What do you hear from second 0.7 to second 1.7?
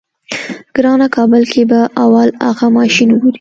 ګرانه کابل کې